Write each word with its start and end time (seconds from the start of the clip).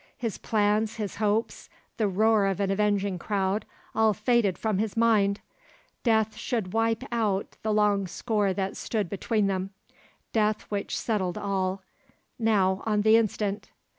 His 0.17 0.39
plans, 0.39 0.95
his 0.95 1.17
hopes, 1.17 1.69
the 1.97 2.07
roar 2.07 2.47
of 2.47 2.59
an 2.59 2.71
avenging 2.71 3.19
crowd, 3.19 3.65
all 3.93 4.15
faded 4.15 4.57
from 4.57 4.79
his 4.79 4.97
mind. 4.97 5.41
Death 6.01 6.35
should 6.35 6.73
wipe 6.73 7.03
out 7.11 7.55
the 7.61 7.71
long 7.71 8.07
score 8.07 8.51
that 8.51 8.75
stood 8.75 9.09
between 9.11 9.45
them, 9.45 9.69
death 10.33 10.63
which 10.71 10.97
settled 10.97 11.37
all, 11.37 11.83
now 12.39 12.81
on 12.87 13.01
the 13.01 13.15
instant. 13.15 13.69